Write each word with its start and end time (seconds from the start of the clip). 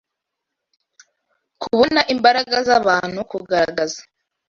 Kubona 1.61 2.01
imbaraga 2.13 2.55
z'abantu 2.67 3.19
kugaragaza 3.31 3.99